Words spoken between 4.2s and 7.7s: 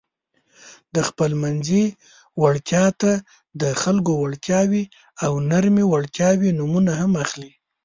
وړتیاوې او نرمې وړتیاوې نومونه هم اخلي.